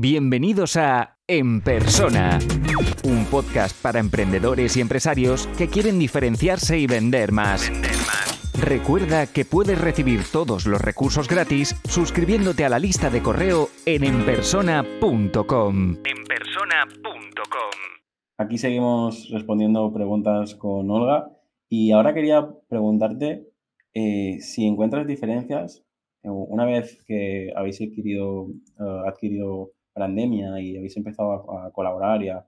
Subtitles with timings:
[0.00, 2.38] Bienvenidos a En Persona,
[3.02, 7.68] un podcast para emprendedores y empresarios que quieren diferenciarse y vender más.
[8.56, 14.04] Recuerda que puedes recibir todos los recursos gratis suscribiéndote a la lista de correo en
[14.04, 15.96] enpersona.com.
[16.04, 17.72] Enpersona.com.
[18.36, 21.28] Aquí seguimos respondiendo preguntas con Olga
[21.68, 23.48] y ahora quería preguntarte
[23.94, 25.82] eh, si encuentras diferencias
[26.22, 28.46] eh, una vez que habéis adquirido,
[28.78, 32.44] eh, adquirido pandemia y habéis empezado a, colaborar y a,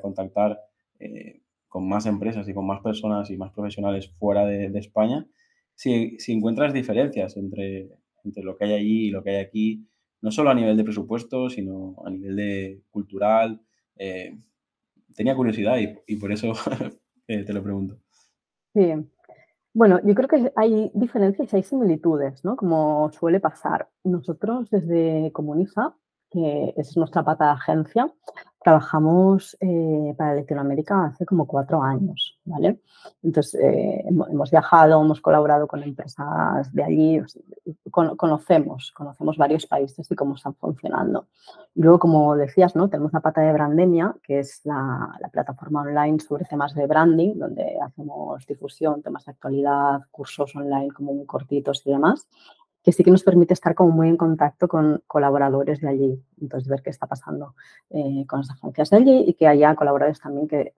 [0.00, 0.60] contactar
[0.98, 5.26] eh, con más empresas y con más personas y más profesionales fuera de, España,
[5.74, 7.90] si, encuentras diferencias entre,
[8.24, 9.86] entre lo que hay allí y lo que hay aquí,
[10.20, 13.60] no solo a nivel de presupuesto, sino a nivel de cultural.
[13.96, 14.38] Eh,
[15.14, 15.76] tenía curiosidad
[16.06, 16.52] y, por eso
[17.26, 17.98] te lo pregunto.
[18.72, 18.92] Sí.
[19.72, 22.56] Bueno, yo creo que hay diferencias y hay similitudes, ¿no?
[22.56, 23.90] Como suele pasar.
[24.04, 25.96] Nosotros desde Comuniza
[26.76, 28.12] es nuestra pata de agencia,
[28.64, 32.80] trabajamos eh, para Latinoamérica hace como cuatro años, ¿vale?
[33.22, 37.20] Entonces, eh, hemos viajado, hemos colaborado con empresas de allí,
[37.90, 41.26] conocemos, conocemos varios países y cómo están funcionando.
[41.74, 42.88] Luego, como decías, ¿no?
[42.88, 47.34] Tenemos la pata de Brandemia, que es la, la plataforma online sobre temas de branding,
[47.36, 52.26] donde hacemos difusión, temas de actualidad, cursos online como muy cortitos y demás
[52.84, 56.68] que sí que nos permite estar como muy en contacto con colaboradores de allí, entonces
[56.68, 57.54] ver qué está pasando
[57.88, 60.74] eh, con las agencias de allí y que haya colaboradores también que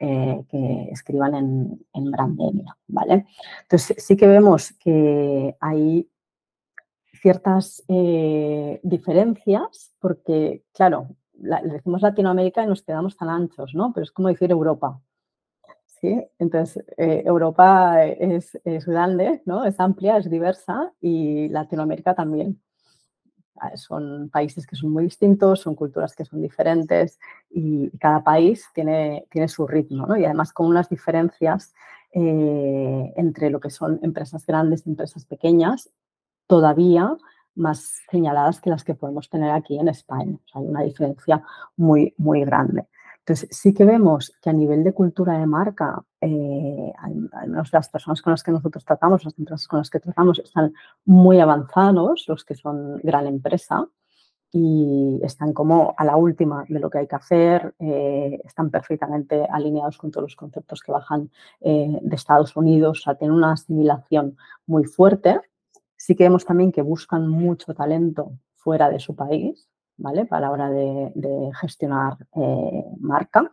[0.00, 3.26] eh, escriban en, Brandemia, ¿vale?
[3.62, 6.10] Entonces sí que vemos que hay
[7.14, 11.08] ciertas eh, diferencias porque, claro,
[11.40, 13.92] le decimos Latinoamérica y nos quedamos tan anchos, ¿no?
[13.94, 15.00] Pero es como decir Europa.
[16.38, 19.64] Entonces, eh, Europa es, grande, ¿no?
[19.64, 22.60] Es amplia, es diversa y Latinoamérica también.
[23.56, 27.18] Ah, son países que son muy distintos, son culturas que son diferentes
[27.50, 30.16] y cada país tiene, tiene su ritmo, ¿no?
[30.16, 31.74] Y además con unas diferencias
[32.12, 35.90] eh, entre lo que son empresas grandes y empresas pequeñas,
[36.46, 37.16] todavía
[37.54, 40.38] más señaladas que las que podemos tener aquí en España.
[40.54, 41.42] hay una diferencia
[41.76, 42.86] muy, muy grande.
[43.30, 47.88] Entonces, sí que vemos que a nivel de cultura de marca, eh, al menos las
[47.88, 50.72] personas con las que nosotros tratamos, las empresas con las que tratamos, están
[51.04, 53.86] muy avanzados, los que son gran empresa,
[54.50, 59.46] y están como a la última de lo que hay que hacer, eh, están perfectamente
[59.48, 61.30] alineados con todos los conceptos que bajan
[61.60, 64.36] eh, de Estados Unidos, o sea, tienen una asimilación
[64.66, 65.40] muy fuerte.
[65.96, 69.69] Sí que vemos también que buscan mucho talento fuera de su país,
[70.00, 70.24] ¿vale?
[70.26, 73.52] Para la hora de, gestionar eh, marca.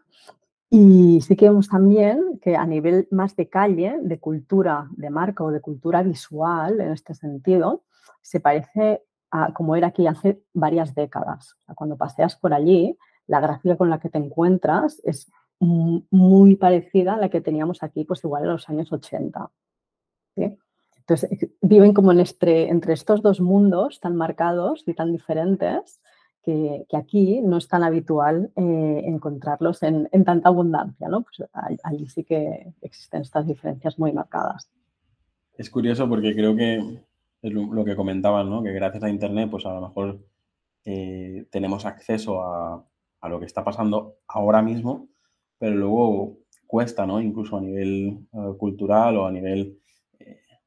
[0.69, 5.43] Y sí que vemos también que a nivel más de calle, de cultura de marca
[5.43, 7.83] o de cultura visual, en este sentido,
[8.21, 11.57] se parece a como era aquí hace varias décadas.
[11.75, 12.97] cuando paseas por allí,
[13.27, 18.05] la gráfica con la que te encuentras es muy parecida a la que teníamos aquí,
[18.05, 19.51] pues igual en los años 80.
[20.35, 26.01] Entonces, viven como en este, entre estos dos mundos tan marcados y tan diferentes
[26.47, 31.23] que, aquí no es tan habitual eh, encontrarlos en, tanta abundancia, ¿no?
[31.23, 31.49] Pues
[31.83, 34.71] allí sí que existen estas diferencias muy marcadas.
[35.57, 37.01] Es curioso porque creo que
[37.41, 38.63] es lo, que comentaban, ¿no?
[38.63, 40.19] Que gracias a Internet, pues a lo mejor
[40.85, 42.85] eh, tenemos acceso a,
[43.27, 45.09] lo que está pasando ahora mismo,
[45.59, 47.19] pero luego cuesta, ¿no?
[47.19, 49.79] Incluso a nivel eh, cultural o a nivel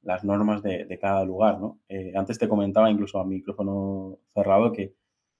[0.02, 1.78] las normas de, de, cada lugar, ¿no?
[2.14, 4.94] antes te comentaba, incluso a micrófono cerrado, que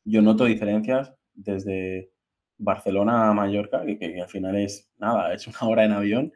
[0.05, 2.11] yo noto diferencias desde
[2.59, 6.33] Barcelona a Mallorca, que, al final es nada, es una hora en avión,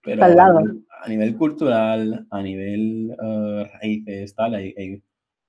[0.00, 5.02] pero a nivel cultural, a nivel uh, raíces, tal, hay,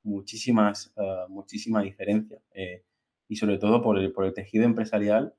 [0.03, 2.39] muchísimas, uh, muchísima diferencia.
[2.53, 2.83] Eh,
[3.27, 5.33] y sobre todo por el, por el tejido empresarial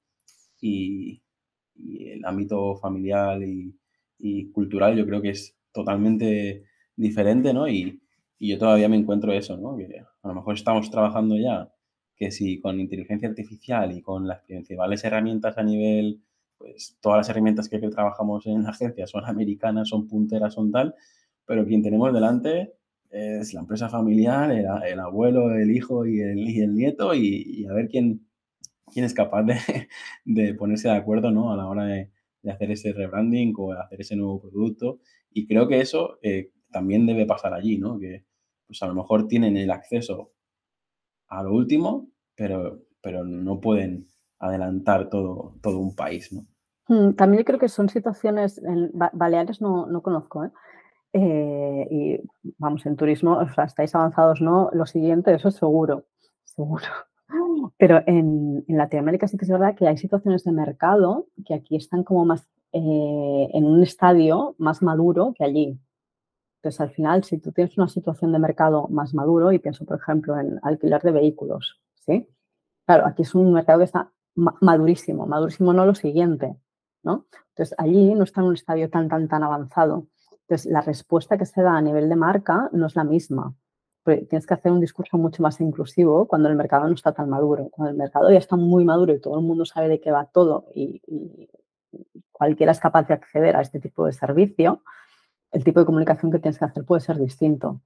[0.60, 1.22] y,
[1.78, 3.74] el ámbito familiar y,
[4.18, 6.64] y, cultural, yo creo que es totalmente
[6.96, 7.68] diferente, ¿no?
[7.68, 8.00] Y,
[8.38, 9.76] y yo todavía me encuentro eso, ¿no?
[9.76, 11.70] Que a lo mejor estamos trabajando ya
[12.16, 16.22] que si con inteligencia artificial y con las principales herramientas a nivel,
[16.58, 20.94] pues todas las herramientas que, trabajamos en la agencia son americanas, son punteras, son tal,
[21.44, 22.74] pero quien tenemos delante
[23.10, 27.72] es la empresa familiar, el, abuelo, el hijo y el, y el nieto y, a
[27.72, 28.26] ver quién,
[28.92, 29.56] quién es capaz de,
[30.24, 31.52] de, ponerse de acuerdo ¿no?
[31.52, 32.10] a la hora de,
[32.42, 35.00] de, hacer ese rebranding o hacer ese nuevo producto.
[35.30, 37.98] Y creo que eso eh, también debe pasar allí, ¿no?
[37.98, 38.24] que
[38.66, 40.32] pues a lo mejor tienen el acceso
[41.28, 44.06] a lo último, pero, pero no pueden
[44.38, 46.46] adelantar todo, todo un país, ¿no?
[46.88, 50.50] Mm, también creo que son situaciones, en Baleares no, no conozco, ¿eh?
[51.12, 51.88] ¿eh?
[51.90, 52.20] y
[52.58, 54.70] vamos, en turismo, o sea, estáis avanzados, ¿no?
[54.72, 56.04] Lo siguiente, eso es seguro,
[56.44, 56.84] seguro.
[57.78, 62.04] Pero en, Latinoamérica sí que es verdad que hay situaciones de mercado que aquí están
[62.04, 65.78] como más eh, en un estadio más maduro que allí.
[66.56, 69.98] Entonces, al final, si tú tienes una situación de mercado más maduro, y pienso, por
[69.98, 72.28] ejemplo, en alquiler de vehículos, ¿sí?
[72.86, 76.56] Claro, aquí es un mercado que está madurísimo, madurísimo no lo siguiente,
[77.02, 77.26] ¿no?
[77.50, 80.08] Entonces, allí no está en un estadio tan, tan, tan avanzado.
[80.42, 83.54] Entonces, la respuesta que se da a nivel de marca no es la misma.
[84.04, 87.68] tienes que hacer un discurso mucho más inclusivo cuando el mercado no está tan maduro.
[87.70, 90.26] Cuando el mercado ya está muy maduro y todo el mundo sabe de qué va
[90.26, 91.48] todo y, y
[92.30, 94.82] cualquiera es capaz de acceder a este tipo de servicio,
[95.52, 97.80] el tipo de comunicación que tienes que hacer puede ser distinto.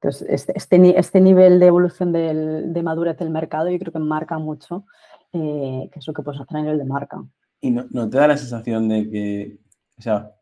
[0.00, 4.38] Entonces, este, este, este nivel de evolución de madurez del mercado yo creo que marca
[4.38, 4.84] mucho
[5.34, 7.24] eh, es lo que puedes hacer a nivel de marca.
[7.60, 9.58] ¿Y no, te da la sensación de que,
[9.98, 10.32] o sea,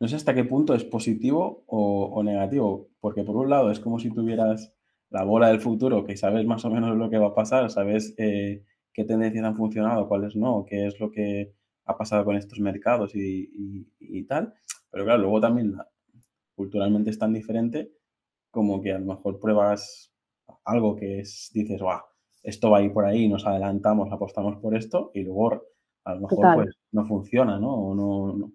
[0.00, 2.88] no sé hasta qué punto es positivo o, negativo?
[3.00, 4.72] Porque por un lado es como si tuvieras
[5.10, 8.14] la bola del futuro, que sabes más o menos lo que va a pasar, sabes
[8.18, 11.54] eh, qué tendencias han funcionado, cuáles no, qué es lo que
[11.86, 14.52] ha pasado con estos mercados y tal.
[14.94, 15.76] Pero claro, luego también
[16.54, 17.90] culturalmente es tan diferente
[18.52, 20.12] como que a lo mejor pruebas
[20.64, 22.02] algo que es, dices, Buah,
[22.44, 25.64] esto va a ir por ahí, nos adelantamos, apostamos por esto y luego
[26.04, 27.92] a lo mejor pues no funciona, ¿no?
[27.92, 28.52] no,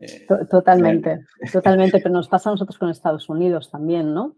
[0.00, 4.36] eh, totalmente, totalmente, pero nos pasa a nosotros con Estados Unidos también, ¿no?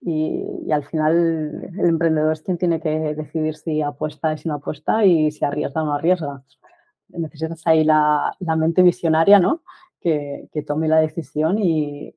[0.00, 4.54] Y, al final el emprendedor es quien tiene que decidir si apuesta y si no
[4.54, 6.42] apuesta y si arriesga o no arriesga.
[7.10, 9.62] Necesitas ahí la, la mente visionaria, ¿no?
[10.00, 12.14] Que, tome la decisión y,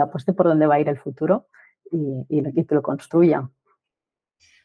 [0.00, 1.46] apueste por dónde va a ir el futuro
[1.90, 3.50] y, y, que lo construya.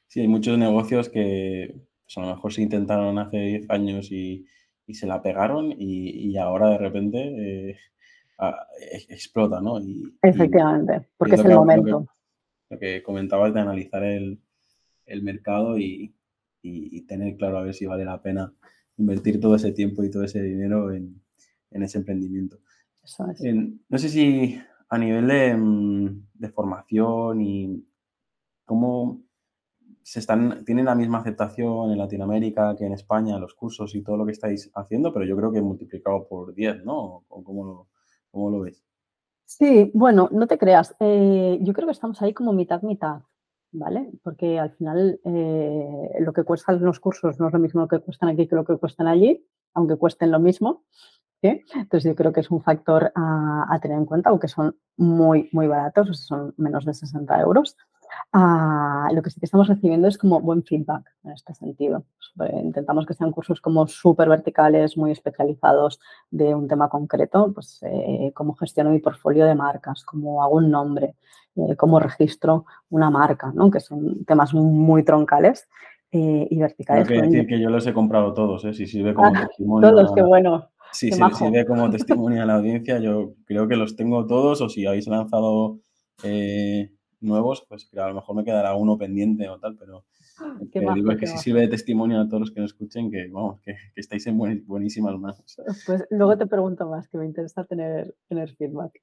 [0.08, 4.46] Sí, hay muchos negocios que pues, a lo mejor se intentaron hace 10 años y,
[4.94, 7.78] se la pegaron y, ahora de repente eh,
[8.40, 9.80] e, explota, ¿no?
[10.22, 12.06] Efectivamente, porque es, el momento.
[12.70, 14.40] Lo que, comentabas de analizar el,
[15.24, 16.14] mercado y,
[17.08, 18.54] tener claro a ver si vale la pena
[18.98, 21.23] invertir todo ese tiempo y todo ese dinero en,
[21.74, 22.60] en ese emprendimiento.
[23.90, 24.60] no sé si
[24.90, 27.84] a nivel mm, de, formación y
[28.64, 29.24] cómo
[30.04, 34.18] se están, tienen la misma aceptación en Latinoamérica que en España, los cursos y todo
[34.18, 37.24] lo que estáis haciendo, pero yo creo que multiplicado por 10, ¿no?
[37.28, 37.88] ¿Cómo lo,
[38.30, 38.84] cómo lo ves?
[39.46, 40.96] Sí, bueno, no te creas.
[41.00, 43.22] Eh, yo creo que estamos ahí como mitad-mitad,
[43.72, 44.12] ¿vale?
[44.24, 48.30] Porque al final eh, lo que cuestan los cursos no es lo mismo que cuestan
[48.30, 50.84] aquí que lo que cuestan allí, aunque cuesten lo mismo.
[51.44, 55.68] Entonces yo creo que es un factor a, tener en cuenta, aunque son muy, muy
[55.68, 57.78] baratos, son menos de 60 euros.
[58.32, 62.06] Ah, lo que sí que estamos recibiendo es como buen feedback en este sentido.
[62.64, 66.00] Intentamos que sean cursos como súper verticales, muy especializados
[66.30, 70.70] de un tema concreto, pues eh, cómo gestiono mi portfolio de marcas, cómo hago un
[70.70, 71.16] nombre,
[71.56, 73.70] eh, cómo registro una marca, ¿no?
[73.70, 75.68] que son temas muy troncales
[76.12, 77.08] eh, y verticales.
[77.08, 78.74] Tengo que decir que yo los he comprado todos, ¿eh?
[78.74, 79.90] si sirve como ah, testimonio.
[79.90, 80.70] Todos, qué bueno.
[80.94, 84.86] Si sirve como testimonio a la audiencia, yo creo que los tengo todos o si
[84.86, 85.80] habéis lanzado
[86.24, 86.92] eh,
[87.24, 90.06] nuevos, pues a lo mejor me quedará uno pendiente o tal, pero
[90.40, 93.28] ah, digo es que si sirve de testimonio a todos los que nos escuchen, que
[93.32, 95.44] vamos, que, estáis en buenísimas manos.
[95.86, 99.02] Pues luego te pregunto más, que me interesa tener, tener feedback.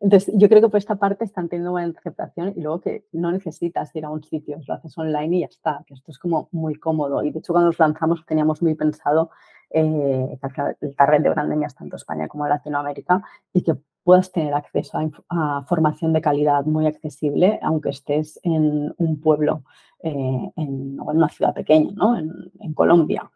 [0.00, 3.32] Entonces, yo creo que por esta parte están teniendo buena aceptación y luego que no
[3.32, 6.48] necesitas ir a un sitio, lo haces online y ya está, que esto es como
[6.52, 7.22] muy cómodo.
[7.24, 9.30] Y de hecho, cuando nos lanzamos teníamos muy pensado
[9.70, 13.22] eh, target de branding es tanto España como Latinoamérica
[13.52, 14.98] y que puedas tener acceso
[15.28, 19.64] a, formación de calidad muy accesible, aunque estés en un pueblo
[20.02, 22.16] eh, o en una ciudad pequeña, ¿no?
[22.16, 23.30] en, Colombia.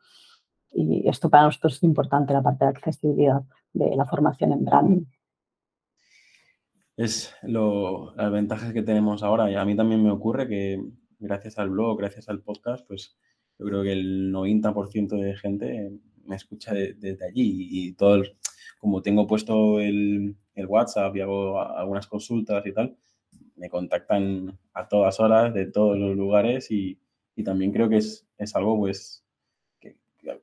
[0.72, 3.42] Y esto para nosotros es importante, la parte de accesibilidad
[3.74, 5.04] de la formación en branding.
[6.96, 10.82] Es las ventajas que tenemos ahora y a mí también me ocurre que
[11.18, 13.16] gracias al blog, gracias al podcast, pues
[13.58, 15.92] yo creo que el 90% de gente
[16.32, 18.22] me escucha desde allí y todo,
[18.78, 20.34] como tengo puesto el,
[20.66, 22.96] WhatsApp y hago algunas consultas y tal,
[23.56, 26.98] me contactan a todas horas de todos los lugares y,
[27.44, 29.24] también creo que es, es, algo pues
[29.80, 29.96] que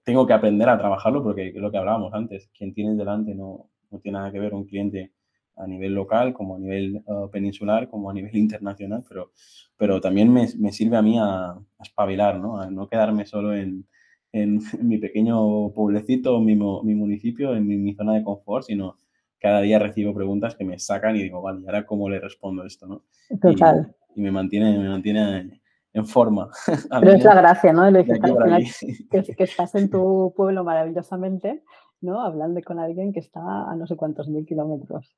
[0.04, 3.70] tengo que aprender a trabajarlo porque es lo que hablábamos antes, quien tienes delante no,
[3.90, 5.14] no tiene nada que ver un cliente
[5.56, 9.32] a nivel local, como a nivel uh, peninsular, como a nivel internacional, pero,
[9.78, 12.60] pero también me, me sirve a mí a, a espabilar, ¿no?
[12.60, 13.88] a no quedarme solo en,
[14.32, 18.98] en, mi pequeño pueblecito, mi, mi municipio, en mi, zona de confort, sino
[19.40, 22.66] cada día recibo preguntas que me sacan y digo, vale, ¿y ahora cómo le respondo
[22.66, 22.88] esto?
[22.88, 23.04] ¿no?
[23.42, 23.96] Total.
[24.16, 25.62] Y, me mantiene, me mantiene
[25.94, 26.50] en forma.
[27.00, 27.92] Pero es la gracia, ¿no?
[27.92, 31.64] De que, que, estás en tu pueblo maravillosamente,
[32.02, 32.22] ¿no?
[32.22, 35.16] Hablando con alguien que está a no sé cuántos mil kilómetros.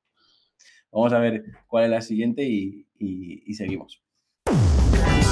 [0.92, 4.02] Vamos a ver cuál es la siguiente y, y seguimos.